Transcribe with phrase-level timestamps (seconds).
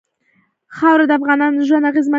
[0.75, 2.09] خاوره د افغانانو ژوند اغېزمن کوي.